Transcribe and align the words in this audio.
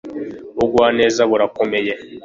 Ubugwaneza 0.57 1.21
burakomeye 1.29 1.93